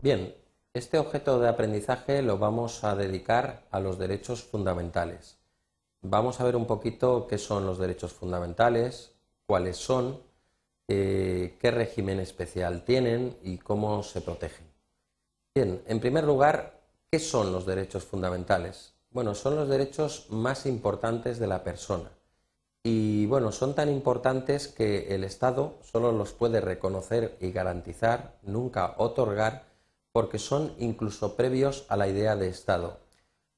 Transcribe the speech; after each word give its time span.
Bien, 0.00 0.32
este 0.74 0.96
objeto 0.96 1.40
de 1.40 1.48
aprendizaje 1.48 2.22
lo 2.22 2.38
vamos 2.38 2.84
a 2.84 2.94
dedicar 2.94 3.66
a 3.72 3.80
los 3.80 3.98
derechos 3.98 4.44
fundamentales. 4.44 5.38
Vamos 6.02 6.38
a 6.38 6.44
ver 6.44 6.54
un 6.54 6.68
poquito 6.68 7.26
qué 7.26 7.36
son 7.36 7.66
los 7.66 7.78
derechos 7.78 8.12
fundamentales, 8.12 9.16
cuáles 9.44 9.76
son, 9.76 10.22
eh, 10.86 11.58
qué 11.60 11.72
régimen 11.72 12.20
especial 12.20 12.84
tienen 12.84 13.38
y 13.42 13.58
cómo 13.58 14.04
se 14.04 14.20
protegen. 14.20 14.68
Bien, 15.52 15.82
en 15.88 15.98
primer 15.98 16.22
lugar, 16.22 16.80
¿qué 17.10 17.18
son 17.18 17.50
los 17.50 17.66
derechos 17.66 18.04
fundamentales? 18.04 18.94
Bueno, 19.10 19.34
son 19.34 19.56
los 19.56 19.68
derechos 19.68 20.26
más 20.30 20.64
importantes 20.66 21.40
de 21.40 21.48
la 21.48 21.64
persona. 21.64 22.12
Y 22.84 23.26
bueno, 23.26 23.50
son 23.50 23.74
tan 23.74 23.88
importantes 23.88 24.68
que 24.68 25.12
el 25.12 25.24
Estado 25.24 25.74
solo 25.82 26.12
los 26.12 26.34
puede 26.34 26.60
reconocer 26.60 27.36
y 27.40 27.50
garantizar, 27.50 28.38
nunca 28.42 28.94
otorgar, 28.98 29.67
porque 30.18 30.40
son 30.40 30.72
incluso 30.80 31.36
previos 31.36 31.84
a 31.88 31.96
la 31.96 32.08
idea 32.08 32.34
de 32.34 32.48
Estado. 32.48 32.98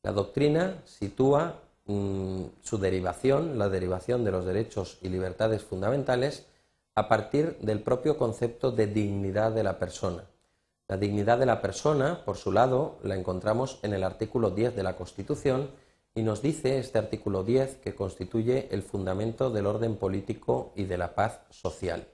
La 0.03 0.13
doctrina 0.13 0.83
sitúa 0.85 1.55
mm, 1.87 2.43
su 2.61 2.77
derivación, 2.77 3.59
la 3.59 3.71
derivación 3.71 4.25
de 4.25 4.31
los 4.31 4.45
derechos 4.45 4.99
y 5.01 5.09
libertades 5.09 5.63
fundamentales, 5.63 6.45
a 6.95 7.09
partir 7.09 7.57
del 7.63 7.81
propio 7.81 8.19
concepto 8.19 8.73
de 8.73 8.89
dignidad 8.89 9.53
de 9.53 9.63
la 9.63 9.79
persona. 9.79 10.25
La 10.87 10.99
dignidad 10.99 11.39
de 11.39 11.47
la 11.47 11.63
persona, 11.63 12.27
por 12.27 12.37
su 12.37 12.53
lado, 12.53 12.99
la 13.05 13.17
encontramos 13.17 13.79
en 13.83 13.95
el 13.95 14.05
artículo 14.05 14.51
10 14.51 14.77
de 14.77 14.83
la 14.83 14.97
Constitución 14.97 15.71
y 16.15 16.23
nos 16.23 16.43
dice 16.43 16.79
este 16.79 16.99
artículo 16.99 17.43
10 17.43 17.77
que 17.77 17.95
constituye 17.95 18.69
el 18.71 18.83
fundamento 18.83 19.49
del 19.49 19.65
orden 19.65 19.97
político 19.97 20.75
y 20.77 20.85
de 20.85 20.99
la 20.99 21.15
paz 21.15 21.41
social. 21.49 22.07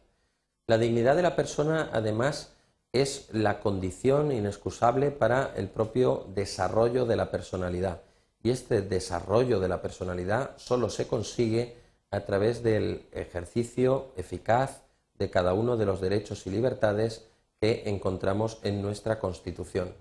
La 0.68 0.78
dignidad 0.78 1.16
de 1.16 1.22
la 1.22 1.34
persona, 1.34 1.90
además, 1.92 2.55
es 2.92 3.28
la 3.32 3.60
condición 3.60 4.32
inexcusable 4.32 5.10
para 5.10 5.52
el 5.56 5.68
propio 5.68 6.26
desarrollo 6.34 7.06
de 7.06 7.16
la 7.16 7.30
personalidad. 7.30 8.02
Y 8.42 8.50
este 8.50 8.82
desarrollo 8.82 9.60
de 9.60 9.68
la 9.68 9.82
personalidad 9.82 10.56
solo 10.56 10.88
se 10.88 11.06
consigue 11.06 11.76
a 12.10 12.20
través 12.20 12.62
del 12.62 13.06
ejercicio 13.12 14.12
eficaz 14.16 14.82
de 15.18 15.30
cada 15.30 15.54
uno 15.54 15.76
de 15.76 15.86
los 15.86 16.00
derechos 16.00 16.46
y 16.46 16.50
libertades 16.50 17.26
que 17.60 17.84
encontramos 17.86 18.58
en 18.62 18.82
nuestra 18.82 19.18
Constitución. 19.18 19.94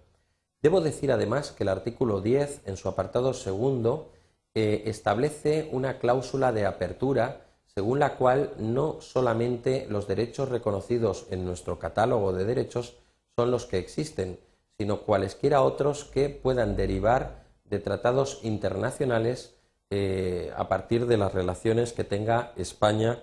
Debo 0.62 0.82
decir 0.82 1.12
además 1.12 1.52
que 1.52 1.64
el 1.64 1.70
artículo 1.70 2.22
10, 2.22 2.62
en 2.66 2.78
su 2.78 2.90
apartado 2.90 3.34
segundo, 3.34 4.12
eh, 4.54 4.84
establece 4.86 5.70
una 5.72 6.00
cláusula 6.00 6.52
de 6.52 6.66
apertura 6.66 7.46
según 7.76 8.00
la 8.00 8.16
cual 8.16 8.54
no 8.58 9.02
solamente 9.02 9.86
los 9.90 10.08
derechos 10.08 10.48
reconocidos 10.48 11.28
en 11.30 11.44
nuestro 11.44 11.78
catálogo 11.78 12.32
de 12.32 12.46
derechos 12.46 12.96
son 13.36 13.52
los 13.52 13.66
que 13.66 13.78
existen, 13.78 14.40
sino 14.78 15.02
cualesquiera 15.02 15.62
otros 15.62 16.06
que 16.06 16.30
puedan 16.30 16.78
derivar 16.78 17.44
de 17.66 17.80
tratados 17.80 18.40
internacionales 18.44 19.56
eh, 19.90 20.54
a 20.56 20.70
partir 20.70 21.06
de 21.06 21.18
las 21.18 21.34
relaciones 21.34 21.92
que 21.92 22.06
tenga 22.06 22.54
España 22.56 23.22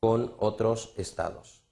con 0.00 0.34
otros 0.38 0.92
estados. 0.98 1.62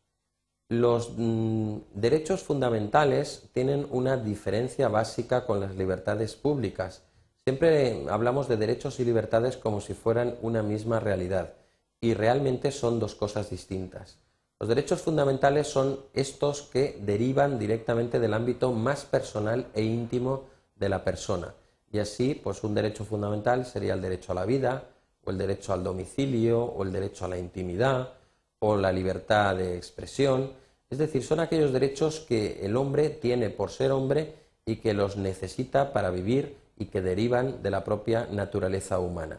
Los 0.71 1.13
mm, 1.15 1.77
derechos 1.93 2.43
fundamentales 2.43 3.51
tienen 3.53 3.87
una 3.91 4.17
diferencia 4.17 4.89
básica 4.89 5.45
con 5.45 5.61
las 5.61 5.77
libertades 5.77 6.35
públicas. 6.35 7.03
Siempre 7.45 8.07
hablamos 8.09 8.49
de 8.49 8.57
derechos 8.57 9.01
y 9.01 9.05
libertades 9.05 9.59
como 9.59 9.83
si 9.83 9.93
fueran 9.93 10.37
una 10.41 10.63
misma 10.63 10.99
realidad 10.99 11.57
y 12.03 12.15
realmente 12.15 12.73
son 12.73 12.99
dos 12.99 13.15
cosas 13.15 13.49
distintas. 13.49 14.19
Los 14.59 14.69
derechos 14.69 15.01
fundamentales 15.01 15.69
son 15.69 16.01
estos 16.13 16.63
que 16.63 16.99
derivan 17.01 17.59
directamente 17.59 18.19
del 18.19 18.35
ámbito 18.35 18.73
más 18.73 19.05
personal 19.05 19.69
e 19.73 19.83
íntimo 19.83 20.45
de 20.77 20.89
la 20.89 21.05
persona. 21.05 21.55
Y 21.93 22.01
así, 22.01 22.35
pues 22.35 22.65
un 22.65 22.75
derecho 22.75 23.05
fundamental 23.05 23.65
sería 23.65 23.95
el 23.95 24.03
derecho 24.03 24.33
a 24.33 24.35
la 24.35 24.45
vida, 24.45 24.85
o 25.25 25.31
el 25.31 25.39
derecho 25.39 25.73
al 25.73 25.85
domicilio, 25.85 26.65
o 26.65 26.83
el 26.83 26.93
derecho 26.93 27.25
a 27.25 27.29
la 27.29 27.39
intimidad, 27.39 28.11
o 28.59 28.77
la 28.77 28.91
libertad 28.91 29.55
de 29.57 29.77
expresión. 29.77 30.53
Es 30.91 30.99
decir, 30.99 31.23
son 31.23 31.39
aquellos 31.39 31.73
derechos 31.73 32.21
que 32.21 32.65
el 32.67 32.77
hombre 32.77 33.11
tiene 33.11 33.51
por 33.51 33.71
ser 33.71 33.93
hombre 33.93 34.35
y 34.67 34.77
que 34.77 34.93
los 34.93 35.17
necesita 35.17 35.93
para 35.93 36.11
vivir 36.11 36.57
y 36.77 36.87
que 36.87 37.01
derivan 37.01 37.63
de 37.63 37.71
la 37.71 37.85
propia 37.85 38.27
naturaleza 38.31 38.99
humana. 38.99 39.39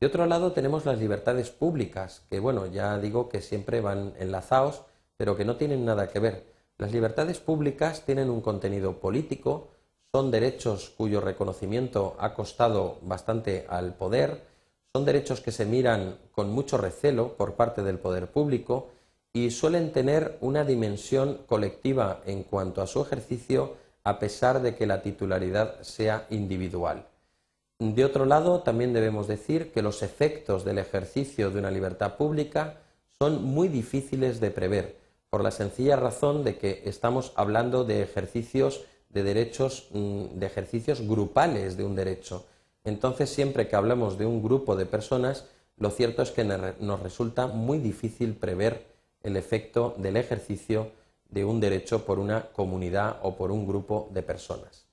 De 0.00 0.06
otro 0.06 0.26
lado 0.26 0.52
tenemos 0.52 0.84
las 0.84 0.98
libertades 0.98 1.50
públicas, 1.50 2.24
que 2.28 2.40
bueno, 2.40 2.66
ya 2.66 2.98
digo 2.98 3.28
que 3.28 3.40
siempre 3.40 3.80
van 3.80 4.14
enlazados, 4.18 4.82
pero 5.16 5.36
que 5.36 5.44
no 5.44 5.56
tienen 5.56 5.84
nada 5.84 6.08
que 6.08 6.18
ver. 6.18 6.46
Las 6.76 6.92
libertades 6.92 7.38
públicas 7.38 8.04
tienen 8.04 8.30
un 8.30 8.40
contenido 8.40 8.98
político, 9.00 9.68
son 10.12 10.30
derechos 10.30 10.90
cuyo 10.96 11.20
reconocimiento 11.20 12.16
ha 12.18 12.34
costado 12.34 12.98
bastante 13.02 13.66
al 13.68 13.94
poder, 13.94 14.42
son 14.92 15.04
derechos 15.04 15.40
que 15.40 15.52
se 15.52 15.64
miran 15.64 16.18
con 16.32 16.50
mucho 16.50 16.78
recelo 16.78 17.36
por 17.36 17.54
parte 17.54 17.82
del 17.82 17.98
poder 17.98 18.30
público 18.30 18.90
y 19.32 19.50
suelen 19.50 19.90
tener 19.92 20.38
una 20.40 20.64
dimensión 20.64 21.40
colectiva 21.46 22.20
en 22.26 22.44
cuanto 22.44 22.82
a 22.82 22.86
su 22.86 23.02
ejercicio 23.02 23.74
a 24.04 24.18
pesar 24.18 24.62
de 24.62 24.76
que 24.76 24.86
la 24.86 25.02
titularidad 25.02 25.80
sea 25.82 26.26
individual. 26.30 27.08
De 27.92 28.02
otro 28.02 28.24
lado, 28.24 28.60
también 28.60 28.94
debemos 28.94 29.28
decir 29.28 29.70
que 29.70 29.82
los 29.82 30.02
efectos 30.02 30.64
del 30.64 30.78
ejercicio 30.78 31.50
de 31.50 31.58
una 31.58 31.70
libertad 31.70 32.16
pública 32.16 32.78
son 33.18 33.44
muy 33.44 33.68
difíciles 33.68 34.40
de 34.40 34.50
prever, 34.50 34.96
por 35.28 35.42
la 35.42 35.50
sencilla 35.50 35.96
razón 35.96 36.44
de 36.44 36.56
que 36.56 36.82
estamos 36.86 37.32
hablando 37.36 37.84
de 37.84 38.00
ejercicios 38.00 38.86
de 39.10 39.22
derechos, 39.22 39.88
mm, 39.90 40.38
de 40.38 40.46
ejercicios 40.46 41.02
grupales 41.06 41.76
de 41.76 41.84
un 41.84 41.94
derecho. 41.94 42.46
Entonces, 42.84 43.28
siempre 43.28 43.68
que 43.68 43.76
hablamos 43.76 44.16
de 44.16 44.24
un 44.24 44.42
grupo 44.42 44.76
de 44.76 44.86
personas, 44.86 45.44
lo 45.76 45.90
cierto 45.90 46.22
es 46.22 46.30
que 46.30 46.44
nos 46.44 47.00
resulta 47.00 47.48
muy 47.48 47.78
difícil 47.78 48.34
prever 48.34 48.86
el 49.22 49.36
efecto 49.36 49.94
del 49.98 50.16
ejercicio 50.16 50.90
de 51.28 51.44
un 51.44 51.60
derecho 51.60 52.06
por 52.06 52.18
una 52.18 52.46
comunidad 52.46 53.18
o 53.22 53.36
por 53.36 53.50
un 53.50 53.66
grupo 53.66 54.08
de 54.14 54.22
personas. 54.22 54.86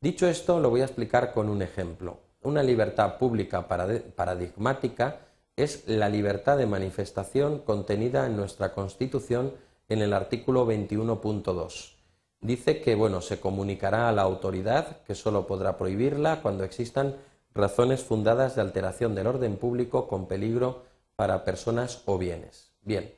Dicho 0.00 0.26
esto, 0.26 0.58
lo 0.58 0.70
voy 0.70 0.80
a 0.80 0.86
explicar 0.86 1.34
con 1.34 1.50
un 1.50 1.60
ejemplo. 1.60 2.29
Una 2.42 2.62
libertad 2.62 3.18
pública 3.18 3.68
paradigmática 3.68 5.20
es 5.56 5.86
la 5.86 6.08
libertad 6.08 6.56
de 6.56 6.66
manifestación 6.66 7.60
contenida 7.60 8.26
en 8.26 8.36
nuestra 8.36 8.72
Constitución 8.72 9.52
en 9.88 10.02
el 10.02 10.12
artículo 10.12 10.66
21.2. 10.66 11.94
Dice 12.40 12.80
que 12.80 12.94
bueno, 12.94 13.20
se 13.20 13.40
comunicará 13.40 14.08
a 14.08 14.12
la 14.12 14.22
autoridad 14.22 15.02
que 15.02 15.14
sólo 15.14 15.46
podrá 15.46 15.76
prohibirla 15.76 16.40
cuando 16.40 16.64
existan 16.64 17.16
razones 17.54 18.02
fundadas 18.02 18.54
de 18.56 18.62
alteración 18.62 19.14
del 19.14 19.26
orden 19.26 19.56
público 19.56 20.08
con 20.08 20.26
peligro 20.26 20.84
para 21.16 21.44
personas 21.44 22.02
o 22.06 22.16
bienes. 22.16 22.72
Bien, 22.82 23.12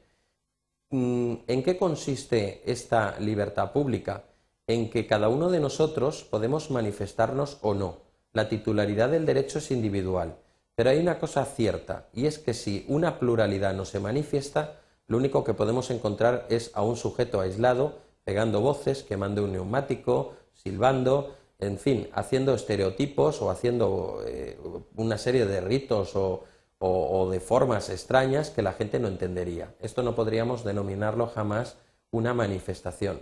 Mm, 0.92 1.36
¿En 1.46 1.62
qué 1.62 1.78
consiste 1.78 2.62
esta 2.70 3.18
libertad 3.18 3.72
pública? 3.72 4.24
En 4.66 4.90
que 4.90 5.06
cada 5.06 5.30
uno 5.30 5.50
de 5.50 5.58
nosotros 5.58 6.22
podemos 6.22 6.70
manifestarnos 6.70 7.58
o 7.62 7.72
no. 7.72 7.96
La 8.32 8.48
titularidad 8.48 9.10
del 9.10 9.26
derecho 9.26 9.58
es 9.58 9.70
individual. 9.70 10.36
Pero 10.74 10.90
hay 10.90 10.98
una 10.98 11.18
cosa 11.18 11.44
cierta, 11.44 12.08
y 12.12 12.26
es 12.26 12.38
que 12.38 12.54
si 12.54 12.86
una 12.88 13.18
pluralidad 13.18 13.74
no 13.74 13.84
se 13.84 14.00
manifiesta, 14.00 14.80
lo 15.06 15.18
único 15.18 15.44
que 15.44 15.52
podemos 15.52 15.90
encontrar 15.90 16.46
es 16.48 16.70
a 16.74 16.82
un 16.82 16.96
sujeto 16.96 17.40
aislado, 17.40 17.98
pegando 18.24 18.60
voces, 18.60 19.02
quemando 19.02 19.44
un 19.44 19.52
neumático, 19.52 20.32
silbando, 20.54 21.36
en 21.58 21.78
fin, 21.78 22.08
haciendo 22.14 22.54
estereotipos 22.54 23.42
o 23.42 23.50
haciendo 23.50 24.22
eh, 24.26 24.58
una 24.96 25.18
serie 25.18 25.44
de 25.44 25.60
ritos 25.60 26.16
o, 26.16 26.44
o, 26.78 27.30
de 27.30 27.38
formas 27.38 27.90
extrañas 27.90 28.50
que 28.50 28.62
la 28.62 28.72
gente 28.72 28.98
no 28.98 29.08
entendería. 29.08 29.74
Esto 29.78 30.02
no 30.02 30.14
podríamos 30.14 30.64
denominarlo 30.64 31.28
jamás 31.28 31.76
una 32.10 32.34
manifestación. 32.34 33.20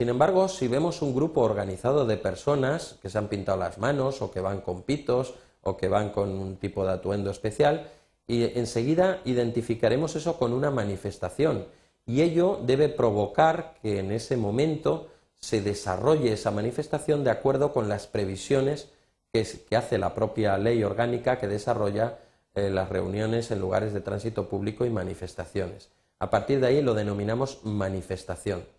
Sin 0.00 0.08
embargo, 0.10 0.46
si 0.46 0.68
vemos 0.68 1.02
un 1.02 1.12
grupo 1.12 1.40
organizado 1.40 2.06
de 2.06 2.16
personas 2.16 2.98
que 3.02 3.10
se 3.10 3.18
han 3.18 3.26
pintado 3.26 3.58
las 3.58 3.78
manos 3.78 4.22
o 4.22 4.30
que 4.30 4.40
van 4.40 4.60
con 4.60 4.82
pitos 4.82 5.34
o 5.62 5.76
que 5.76 5.88
van 5.88 6.10
con 6.10 6.30
un 6.30 6.56
tipo 6.56 6.86
de 6.86 6.92
atuendo 6.92 7.32
especial, 7.32 7.90
y 8.28 8.44
enseguida 8.56 9.20
identificaremos 9.24 10.14
eso 10.14 10.38
con 10.38 10.52
una 10.52 10.70
manifestación 10.70 11.66
y 12.06 12.22
ello 12.22 12.60
debe 12.64 12.88
provocar 12.88 13.74
que 13.82 13.98
en 13.98 14.12
ese 14.12 14.36
momento 14.36 15.08
se 15.40 15.62
desarrolle 15.62 16.32
esa 16.32 16.50
manifestación 16.50 17.24
de 17.24 17.30
acuerdo 17.30 17.72
con 17.72 17.88
las 17.88 18.06
previsiones 18.06 18.90
que, 19.32 19.76
hace 19.76 19.98
la 19.98 20.14
propia 20.14 20.58
ley 20.58 20.84
orgánica 20.84 21.38
que 21.38 21.48
desarrolla 21.48 22.18
eh, 22.54 22.70
las 22.70 22.88
reuniones 22.88 23.50
en 23.50 23.60
lugares 23.60 23.92
de 23.92 24.00
tránsito 24.00 24.48
público 24.48 24.84
y 24.84 24.90
manifestaciones. 24.90 25.90
A 26.18 26.30
partir 26.30 26.60
de 26.60 26.68
ahí 26.68 26.82
lo 26.82 26.94
denominamos 26.94 27.60
manifestación. 27.64 28.77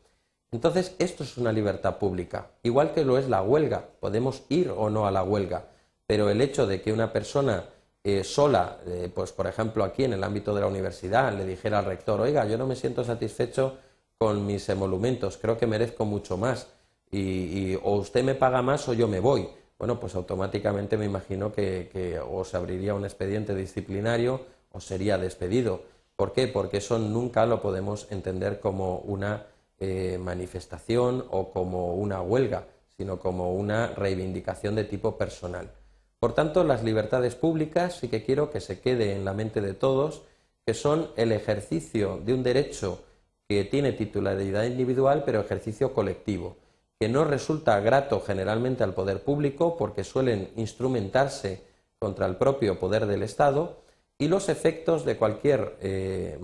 Entonces, 0.52 0.96
esto 1.00 1.24
es 1.24 1.38
una 1.38 1.52
libertad 1.52 1.98
pública, 1.98 2.48
igual 2.64 2.94
que 2.94 3.06
lo 3.06 3.18
es 3.18 3.30
la 3.30 3.42
huelga. 3.44 3.86
Podemos 4.00 4.44
ir 4.50 4.72
o 4.76 4.90
no 4.90 5.06
a 5.06 5.12
la 5.12 5.24
huelga, 5.24 5.66
pero 6.08 6.30
el 6.30 6.42
hecho 6.42 6.66
de 6.66 6.82
que 6.82 6.92
una 6.92 7.14
persona 7.14 7.66
eh, 8.04 8.24
sola, 8.24 8.80
eh, 8.88 9.12
pues 9.14 9.32
por 9.32 9.46
ejemplo 9.46 9.84
aquí 9.84 10.06
en 10.06 10.14
el 10.14 10.24
ámbito 10.24 10.56
de 10.56 10.62
la 10.62 10.68
universidad, 10.68 11.34
le 11.38 11.46
dijera 11.46 11.80
al 11.80 11.86
rector, 11.86 12.20
oiga, 12.22 12.46
yo 12.46 12.58
no 12.58 12.66
me 12.66 12.76
siento 12.76 13.04
satisfecho 13.04 13.78
con 14.18 14.46
mis 14.46 14.68
emolumentos, 14.70 15.38
creo 15.38 15.58
que 15.58 15.68
merezco 15.68 16.06
mucho 16.06 16.38
más, 16.38 16.68
y, 17.12 17.76
o 17.84 17.96
usted 17.96 18.24
me 18.24 18.36
paga 18.36 18.62
más 18.62 18.88
o 18.88 18.94
yo 18.94 19.08
me 19.08 19.20
voy. 19.20 19.50
Bueno, 19.78 20.00
pues 20.00 20.16
automáticamente 20.16 20.98
me 20.98 21.06
imagino 21.06 21.52
que, 21.52 22.20
o 22.30 22.44
se 22.44 22.58
abriría 22.58 22.94
un 22.94 23.06
expediente 23.06 23.56
disciplinario 23.56 24.42
o 24.72 24.82
sería 24.82 25.18
despedido. 25.18 25.84
¿Por 26.16 26.34
qué? 26.34 26.48
Porque 26.48 26.78
eso 26.78 27.00
nunca 27.00 27.46
lo 27.46 27.62
podemos 27.62 28.08
entender 28.12 28.60
como 28.60 29.00
una 29.00 29.46
eh, 29.80 30.18
manifestación 30.20 31.26
o 31.30 31.52
como 31.52 31.96
una 31.96 32.22
huelga, 32.22 32.68
sino 32.98 33.20
como 33.20 33.54
una 33.54 33.88
reivindicación 33.88 34.76
de 34.76 34.84
tipo 34.84 35.18
personal. 35.18 35.72
Por 36.20 36.34
tanto, 36.34 36.64
las 36.64 36.84
libertades 36.84 37.36
públicas 37.36 37.96
sí 37.96 38.10
que 38.10 38.24
quiero 38.24 38.52
que 38.52 38.60
se 38.60 38.82
quede 38.82 39.16
en 39.16 39.26
la 39.26 39.34
mente 39.34 39.62
de 39.62 39.74
todos, 39.74 40.24
que 40.66 40.74
son 40.74 41.10
el 41.16 41.32
ejercicio 41.32 42.20
de 42.26 42.34
un 42.34 42.44
derecho 42.44 43.04
que 43.48 43.64
tiene 43.64 43.94
titularidad 43.94 44.66
individual, 44.66 45.24
pero 45.26 45.40
ejercicio 45.40 45.94
colectivo 45.94 46.58
que 47.00 47.08
no 47.08 47.24
resulta 47.24 47.80
grato 47.80 48.20
generalmente 48.20 48.84
al 48.84 48.94
poder 48.94 49.24
público 49.24 49.78
porque 49.78 50.04
suelen 50.04 50.52
instrumentarse 50.58 51.64
contra 51.98 52.26
el 52.26 52.36
propio 52.36 52.78
poder 52.78 53.06
del 53.06 53.24
Estado 53.24 53.78
y 54.18 54.28
los 54.28 54.50
efectos 54.50 55.06
de 55.06 55.16
cualquier 55.16 55.78
eh, 55.82 56.38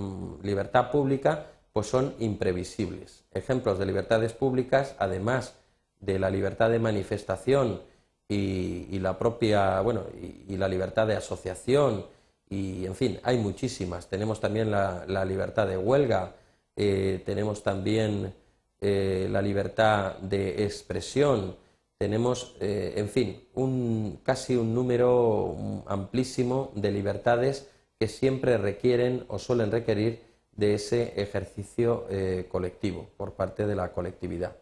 libertad 0.44 0.92
pública 0.92 1.48
pues 1.76 1.88
son 1.88 2.16
imprevisibles. 2.20 3.26
Ejemplos 3.34 3.78
de 3.78 3.86
libertades 3.86 4.32
públicas, 4.32 4.96
además 4.98 5.56
de 6.00 6.20
la 6.20 6.30
libertad 6.30 6.70
de 6.70 6.80
manifestación 6.80 7.82
y, 8.30 8.98
la 9.00 9.20
propia, 9.20 9.82
bueno, 9.82 10.06
y, 10.48 10.56
la 10.56 10.70
libertad 10.70 11.06
de 11.06 11.18
asociación, 11.18 12.06
y 12.50 12.86
en 12.86 12.96
fin, 12.96 13.20
hay 13.24 13.38
muchísimas. 13.38 14.08
Tenemos 14.08 14.40
también 14.40 14.72
la, 14.72 15.26
libertad 15.26 15.68
de 15.68 15.76
huelga, 15.76 16.38
eh, 16.78 17.22
tenemos 17.26 17.62
también 17.62 18.34
eh, 18.80 19.28
la 19.30 19.42
libertad 19.42 20.18
de 20.20 20.64
expresión, 20.64 21.58
tenemos, 21.98 22.56
eh, 22.62 22.94
en 22.96 23.10
fin, 23.10 23.50
un, 23.54 24.22
casi 24.24 24.56
un 24.56 24.74
número 24.74 25.84
amplísimo 25.88 26.72
de 26.74 26.92
libertades 26.92 27.70
que 28.00 28.08
siempre 28.08 28.58
requieren 28.58 29.26
o 29.28 29.40
suelen 29.40 29.74
requerir 29.74 30.25
de 30.56 30.74
ese 30.74 31.14
ejercicio 31.22 32.06
eh, 32.10 32.48
colectivo 32.50 33.10
por 33.18 33.34
parte 33.34 33.68
de 33.68 33.76
la 33.76 33.92
colectividad. 33.92 34.56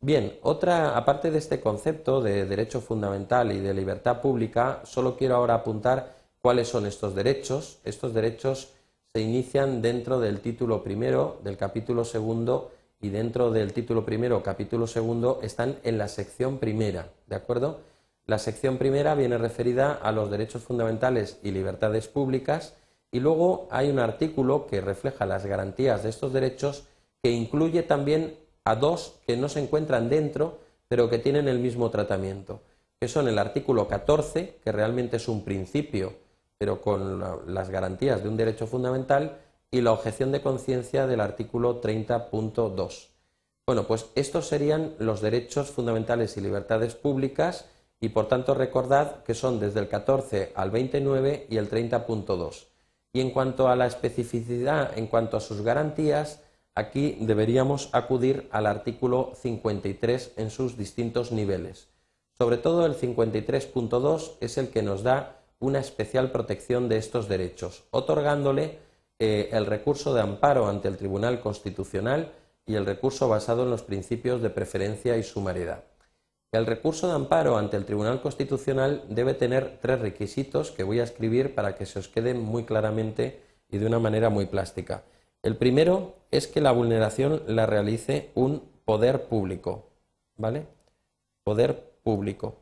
Bien, 0.00 0.38
otra, 0.42 0.96
aparte 0.96 1.30
de 1.30 1.38
este 1.38 1.60
concepto 1.60 2.20
de 2.20 2.44
derecho 2.44 2.80
fundamental 2.80 3.50
y 3.50 3.60
de 3.60 3.72
libertad 3.72 4.20
pública, 4.20 4.82
solo 4.84 5.16
quiero 5.16 5.36
ahora 5.36 5.54
apuntar 5.54 6.16
cuáles 6.42 6.68
son 6.68 6.86
estos 6.86 7.14
derechos. 7.14 7.78
Estos 7.82 8.12
derechos 8.12 8.72
se 9.12 9.22
inician 9.22 9.80
dentro 9.80 10.20
del 10.20 10.40
título 10.40 10.82
primero 10.82 11.40
del 11.42 11.56
capítulo 11.56 12.04
segundo 12.04 12.70
y 13.00 13.08
dentro 13.08 13.50
del 13.50 13.72
título 13.72 14.04
primero, 14.04 14.42
capítulo 14.42 14.86
segundo, 14.86 15.40
están 15.42 15.76
en 15.82 15.98
la 15.98 16.08
sección 16.08 16.58
primera, 16.58 17.08
¿de 17.26 17.36
acuerdo? 17.36 17.80
La 18.26 18.38
sección 18.38 18.76
primera 18.76 19.14
viene 19.14 19.38
referida 19.38 19.92
a 19.92 20.12
los 20.12 20.30
derechos 20.30 20.62
fundamentales 20.62 21.38
y 21.42 21.52
libertades 21.52 22.08
públicas 22.08 22.74
y 23.10 23.20
luego 23.20 23.68
hay 23.70 23.90
un 23.90 23.98
artículo 23.98 24.66
que 24.66 24.80
refleja 24.80 25.26
las 25.26 25.46
garantías 25.46 26.02
de 26.02 26.10
estos 26.10 26.32
derechos 26.32 26.84
que 27.22 27.30
incluye 27.30 27.82
también 27.82 28.38
a 28.64 28.74
dos 28.74 29.20
que 29.26 29.36
no 29.36 29.48
se 29.48 29.60
encuentran 29.60 30.08
dentro 30.08 30.58
pero 30.88 31.10
que 31.10 31.18
tienen 31.18 31.48
el 31.48 31.58
mismo 31.58 31.90
tratamiento, 31.90 32.60
que 33.00 33.08
son 33.08 33.26
el 33.26 33.38
artículo 33.38 33.88
14, 33.88 34.60
que 34.62 34.72
realmente 34.72 35.16
es 35.16 35.26
un 35.26 35.44
principio 35.44 36.14
pero 36.58 36.80
con 36.80 37.22
las 37.52 37.70
garantías 37.70 38.22
de 38.22 38.28
un 38.28 38.36
derecho 38.36 38.66
fundamental, 38.66 39.38
y 39.70 39.80
la 39.80 39.92
objeción 39.92 40.32
de 40.32 40.40
conciencia 40.40 41.06
del 41.06 41.20
artículo 41.20 41.82
30.2. 41.82 43.08
Bueno, 43.66 43.86
pues 43.86 44.06
estos 44.14 44.46
serían 44.46 44.94
los 44.98 45.20
derechos 45.20 45.70
fundamentales 45.70 46.36
y 46.36 46.40
libertades 46.40 46.94
públicas 46.94 47.66
y 48.00 48.10
por 48.10 48.28
tanto 48.28 48.54
recordad 48.54 49.24
que 49.24 49.34
son 49.34 49.58
desde 49.58 49.80
el 49.80 49.88
14 49.88 50.52
al 50.54 50.70
29 50.70 51.48
y 51.50 51.56
el 51.56 51.68
30.2. 51.68 52.66
Y 53.16 53.20
en 53.22 53.30
cuanto 53.30 53.68
a 53.68 53.76
la 53.76 53.86
especificidad, 53.86 54.98
en 54.98 55.06
cuanto 55.06 55.38
a 55.38 55.40
sus 55.40 55.62
garantías, 55.62 56.42
aquí 56.74 57.16
deberíamos 57.18 57.88
acudir 57.92 58.46
al 58.52 58.66
artículo 58.66 59.32
53 59.36 60.34
en 60.36 60.50
sus 60.50 60.76
distintos 60.76 61.32
niveles. 61.32 61.88
Sobre 62.36 62.58
todo 62.58 62.84
el 62.84 62.94
53.2 62.94 64.32
es 64.42 64.58
el 64.58 64.68
que 64.68 64.82
nos 64.82 65.02
da 65.02 65.38
una 65.60 65.78
especial 65.78 66.30
protección 66.30 66.90
de 66.90 66.98
estos 66.98 67.26
derechos, 67.26 67.84
otorgándole 67.90 68.80
eh, 69.18 69.48
el 69.50 69.64
recurso 69.64 70.12
de 70.12 70.20
amparo 70.20 70.68
ante 70.68 70.88
el 70.88 70.98
Tribunal 70.98 71.40
Constitucional 71.40 72.32
y 72.66 72.74
el 72.74 72.84
recurso 72.84 73.30
basado 73.30 73.62
en 73.62 73.70
los 73.70 73.80
principios 73.80 74.42
de 74.42 74.50
preferencia 74.50 75.16
y 75.16 75.22
sumariedad. 75.22 75.84
El 76.56 76.66
recurso 76.66 77.08
de 77.08 77.14
amparo 77.14 77.56
ante 77.56 77.76
el 77.76 77.84
Tribunal 77.84 78.20
Constitucional 78.20 79.04
debe 79.08 79.34
tener 79.34 79.78
tres 79.80 80.00
requisitos 80.00 80.70
que 80.70 80.84
voy 80.84 81.00
a 81.00 81.04
escribir 81.04 81.54
para 81.54 81.74
que 81.74 81.86
se 81.86 81.98
os 81.98 82.08
queden 82.08 82.40
muy 82.40 82.64
claramente 82.64 83.42
y 83.68 83.78
de 83.78 83.86
una 83.86 83.98
manera 83.98 84.30
muy 84.30 84.46
plástica. 84.46 85.04
El 85.42 85.56
primero 85.56 86.16
es 86.30 86.46
que 86.46 86.60
la 86.60 86.72
vulneración 86.72 87.42
la 87.46 87.66
realice 87.66 88.30
un 88.34 88.62
poder 88.84 89.24
público, 89.24 89.90
¿vale? 90.36 90.66
Poder 91.44 91.92
público. 92.02 92.56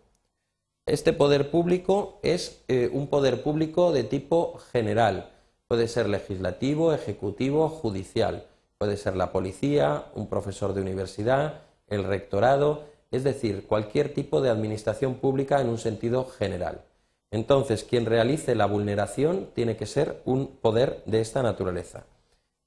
Este 0.87 1.13
poder 1.13 1.51
público 1.51 2.19
es 2.23 2.65
eh, 2.69 2.91
un 2.93 3.09
poder 3.09 3.43
público 3.43 3.93
de 3.93 4.05
tipo 4.05 4.59
general, 4.73 5.31
Puede 5.69 5.89
ser 5.89 6.09
legislativo, 6.09 6.93
ejecutivo, 6.93 7.69
judicial. 7.69 8.47
Puede 8.79 8.97
ser 8.97 9.17
la 9.17 9.33
policía, 9.33 10.07
un 10.15 10.29
profesor 10.29 10.75
de 10.75 10.83
universidad, 10.83 11.63
el 11.89 12.05
rectorado, 12.05 12.85
es 13.15 13.23
decir, 13.23 13.67
cualquier 13.67 14.13
tipo 14.13 14.41
de 14.41 14.51
administración 14.51 15.15
pública 15.15 15.61
en 15.61 15.69
un 15.69 15.79
sentido 15.79 16.25
general. 16.25 16.83
Entonces, 17.31 17.85
quien 17.85 18.07
realice 18.07 18.57
la 18.57 18.67
vulneración 18.67 19.51
tiene 19.55 19.77
que 19.77 19.87
ser 19.87 20.21
un 20.25 20.49
poder 20.57 21.03
de 21.07 21.21
esta 21.21 21.43
naturaleza. 21.43 22.07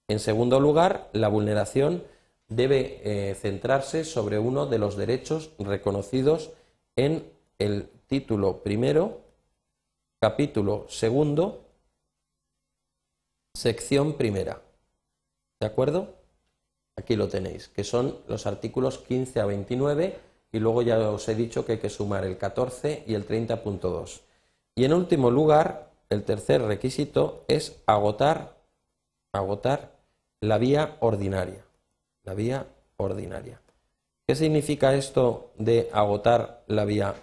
En 0.07 0.19
segundo 0.19 0.61
lugar, 0.61 1.09
la 1.11 1.27
vulneración 1.27 2.03
debe 2.47 3.01
eh, 3.03 3.35
centrarse 3.35 4.05
sobre 4.05 4.39
uno 4.39 4.67
de 4.67 4.79
los 4.79 4.95
derechos 4.95 5.51
reconocidos 5.59 6.51
en 6.95 7.29
el 7.59 7.89
título 8.07 8.63
primero, 8.63 9.19
capítulo 10.21 10.85
segundo 10.87 11.65
sección 13.53 14.13
primera. 14.13 14.61
¿De 15.59 15.67
acuerdo? 15.67 16.13
Aquí 16.95 17.17
lo 17.17 17.27
tenéis, 17.27 17.67
que 17.67 17.83
son 17.83 18.17
los 18.27 18.47
artículos 18.47 18.99
15 18.99 19.41
a 19.41 19.45
29 19.45 20.26
y 20.51 20.59
luego 20.59 20.81
ya 20.81 20.97
os 21.09 21.27
he 21.27 21.35
dicho 21.35 21.65
que 21.65 21.73
hay 21.73 21.77
que 21.79 21.89
sumar 21.89 22.25
el 22.25 22.37
14 22.37 23.03
y 23.05 23.13
el 23.13 23.27
30.2. 23.27 24.21
Y 24.75 24.85
en 24.85 24.93
último 24.93 25.31
lugar, 25.31 25.91
el 26.09 26.23
tercer 26.23 26.61
requisito 26.61 27.43
es 27.47 27.81
agotar, 27.85 28.57
agotar 29.33 29.97
la 30.41 30.57
vía 30.57 30.97
ordinaria. 30.99 31.65
La 32.23 32.33
vía 32.33 32.67
ordinaria. 32.97 33.61
¿Qué 34.27 34.35
significa 34.35 34.93
esto 34.93 35.51
de 35.57 35.89
agotar 35.91 36.63
la 36.67 36.85
vía 36.85 37.15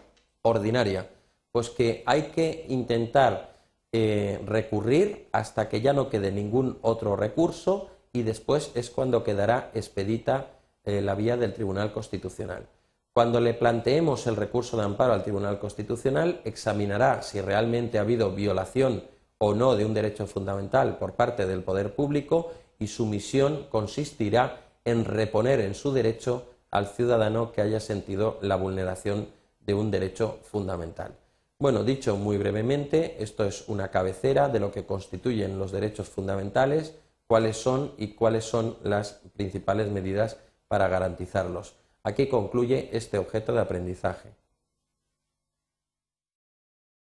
ordinaria? 0.42 1.08
Pues 1.52 1.70
que 1.70 2.02
hay 2.06 2.24
que 2.34 2.66
intentar 2.68 3.54
eh, 3.92 4.40
recurrir 4.44 5.28
hasta 5.30 5.68
que 5.68 5.80
ya 5.80 5.92
no 5.92 6.08
quede 6.08 6.32
ningún 6.32 6.78
otro 6.82 7.14
recurso 7.14 7.90
y 8.12 8.22
después 8.22 8.72
es 8.74 8.90
cuando 8.90 9.22
quedará 9.22 9.70
expedita 9.74 10.48
eh, 10.84 11.00
la 11.00 11.14
vía 11.14 11.36
del 11.36 11.52
Tribunal 11.52 11.92
Constitucional. 11.92 12.66
Cuando 13.14 13.38
le 13.38 13.54
planteemos 13.54 14.26
el 14.26 14.34
recurso 14.34 14.76
de 14.76 14.82
amparo 14.82 15.12
al 15.12 15.22
Tribunal 15.22 15.60
Constitucional, 15.60 16.40
examinará 16.42 17.22
si 17.22 17.40
realmente 17.40 17.96
ha 17.96 18.00
habido 18.00 18.32
violación 18.32 19.04
o 19.38 19.54
no 19.54 19.76
de 19.76 19.84
un 19.84 19.94
derecho 19.94 20.26
fundamental 20.26 20.98
por 20.98 21.12
parte 21.12 21.46
del 21.46 21.62
poder 21.62 21.94
público 21.94 22.50
y 22.76 22.88
su 22.88 23.06
misión 23.06 23.68
consistirá 23.70 24.62
en 24.84 25.04
reponer 25.04 25.60
en 25.60 25.76
su 25.76 25.92
derecho 25.92 26.46
al 26.72 26.88
ciudadano 26.88 27.52
que 27.52 27.60
haya 27.60 27.78
sentido 27.78 28.36
la 28.42 28.56
vulneración 28.56 29.28
de 29.60 29.74
un 29.74 29.92
derecho 29.92 30.40
fundamental. 30.42 31.16
Bueno, 31.60 31.84
dicho 31.84 32.16
muy 32.16 32.36
brevemente, 32.36 33.22
esto 33.22 33.44
es 33.44 33.68
una 33.68 33.92
cabecera 33.92 34.48
de 34.48 34.58
lo 34.58 34.72
que 34.72 34.86
constituyen 34.86 35.56
los 35.56 35.70
derechos 35.70 36.08
fundamentales, 36.08 36.96
cuáles 37.28 37.58
son 37.58 37.92
y 37.96 38.08
cuáles 38.14 38.44
son 38.44 38.76
las 38.82 39.20
principales 39.36 39.88
medidas 39.88 40.36
para 40.66 40.88
garantizarlos. 40.88 41.76
Aquí 42.06 42.28
concluye 42.28 42.90
este 42.92 43.16
objeto 43.16 43.54
de 43.54 43.60
aprendizaje. 43.60 44.28